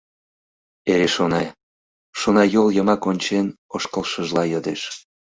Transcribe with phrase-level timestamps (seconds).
[0.91, 1.41] Эре шона,
[2.19, 4.81] шонаЙол йымак ончен ошкылшыжла йодеш: